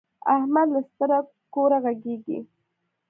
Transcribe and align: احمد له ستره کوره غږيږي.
احمد 0.35 0.67
له 0.75 0.81
ستره 0.89 1.17
کوره 1.53 1.77
غږيږي. 1.83 2.39